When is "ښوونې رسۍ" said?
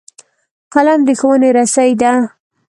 1.19-1.91